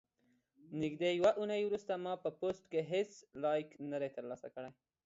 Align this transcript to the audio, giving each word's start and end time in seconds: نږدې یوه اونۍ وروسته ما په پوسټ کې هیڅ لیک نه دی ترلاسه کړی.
نږدې 0.81 1.09
یوه 1.19 1.31
اونۍ 1.39 1.61
وروسته 1.65 1.93
ما 2.03 2.13
په 2.23 2.29
پوسټ 2.39 2.63
کې 2.71 2.81
هیڅ 2.91 3.11
لیک 3.43 3.67
نه 3.91 3.97
دی 4.01 4.09
ترلاسه 4.17 4.47
کړی. 4.55 4.71